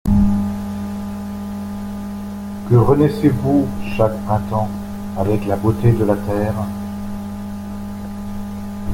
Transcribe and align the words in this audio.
Que 2.67 2.71
ne 2.73 2.77
renaissez-vous, 2.77 3.67
chaque 3.95 4.17
printemps, 4.25 4.67
avec 5.15 5.45
la 5.45 5.55
beauté 5.55 5.91
de 5.91 6.03
la 6.03 6.15
terre? 6.15 6.55